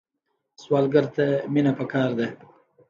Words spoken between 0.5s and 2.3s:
سوالګر ته مینه پکار ده